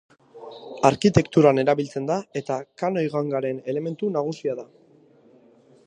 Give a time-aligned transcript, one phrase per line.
[0.89, 4.67] Arkitekturan erabiltzen da, eta Kanoi-gangaren elementu nagusia da.